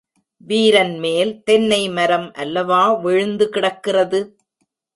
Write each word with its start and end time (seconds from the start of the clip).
வீரன் 0.47 0.95
மேல் 0.99 1.43
தென்னை 1.43 1.89
மரம் 1.89 2.27
அல்லவா 2.33 2.81
விழுந்து 3.01 3.47
கிடக்கிறது! 3.49 4.21